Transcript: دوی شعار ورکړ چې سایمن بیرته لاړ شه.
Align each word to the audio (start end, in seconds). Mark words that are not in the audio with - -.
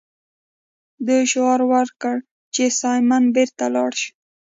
دوی 1.05 1.21
شعار 1.31 1.61
ورکړ 1.71 2.15
چې 2.53 2.63
سایمن 2.81 3.23
بیرته 3.35 3.65
لاړ 3.75 3.91
شه. 4.01 4.11